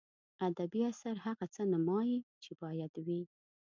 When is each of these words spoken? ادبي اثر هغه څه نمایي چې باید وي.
ادبي 0.47 0.81
اثر 0.91 1.15
هغه 1.25 1.45
څه 1.55 1.61
نمایي 1.73 2.17
چې 2.43 2.51
باید 2.61 2.93
وي. 3.05 3.21